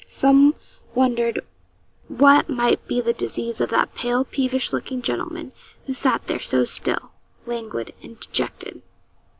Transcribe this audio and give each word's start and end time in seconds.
Some 0.09 0.55
wondered 0.95 1.45
what 2.07 2.49
might 2.49 2.87
be 2.87 3.01
the 3.01 3.13
disease 3.13 3.61
of 3.61 3.69
that 3.69 3.93
pale, 3.93 4.25
peevish 4.25 4.73
looking 4.73 5.03
gentleman, 5.03 5.51
who 5.85 5.93
sat 5.93 6.25
there 6.25 6.39
so 6.39 6.65
still, 6.65 7.11
languid, 7.45 7.93
and 8.01 8.19
dejected. 8.19 8.81